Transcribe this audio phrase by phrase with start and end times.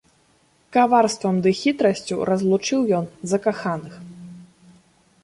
[0.77, 3.95] Каварствам ды хітрасцю разлучыў ён закаханых.